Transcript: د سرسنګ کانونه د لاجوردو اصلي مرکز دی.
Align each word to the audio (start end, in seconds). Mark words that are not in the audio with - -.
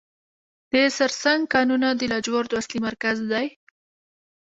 د 0.71 0.73
سرسنګ 0.97 1.41
کانونه 1.53 1.87
د 1.95 2.01
لاجوردو 2.11 2.59
اصلي 2.61 2.79
مرکز 2.87 3.17
دی. 3.31 3.47